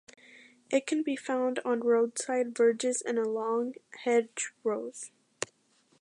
[0.71, 5.11] It can be found on roadside verges and along hedgerows.